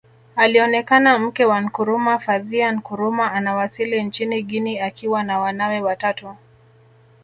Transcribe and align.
Alionekana 0.35 1.19
mke 1.19 1.45
wa 1.45 1.61
Nkrumah 1.61 2.19
Fathia 2.19 2.71
Nkrumah 2.71 3.33
anawasili 3.35 4.03
nchini 4.03 4.43
Guinea 4.43 4.85
akiwa 4.85 5.23
na 5.23 5.39
wanawe 5.39 5.79
watatu 5.81 6.35